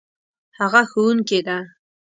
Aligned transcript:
هغه 0.59 0.81
ښوونکې 0.91 1.39
ده 1.47 1.57